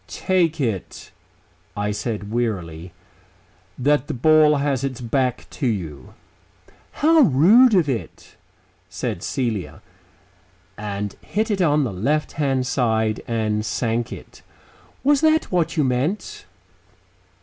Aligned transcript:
"Take 0.07 0.59
it," 0.59 1.11
I 1.77 1.91
said 1.91 2.31
wearily, 2.31 2.91
"that 3.77 4.07
the 4.07 4.15
ball 4.15 4.55
has 4.55 4.83
its 4.83 4.99
back 4.99 5.45
to 5.51 5.67
you." 5.67 6.15
"How 6.93 7.19
rude 7.19 7.75
of 7.75 7.87
it," 7.87 8.35
said 8.89 9.21
Celia, 9.21 9.79
and 10.75 11.15
hit 11.21 11.51
it 11.51 11.61
on 11.61 11.83
the 11.83 11.93
left 11.93 12.31
hand 12.31 12.65
side, 12.65 13.21
and 13.27 13.63
sank 13.63 14.11
it. 14.11 14.41
"Was 15.03 15.21
that 15.21 15.51
what 15.51 15.77
you 15.77 15.83
meant?" 15.83 16.45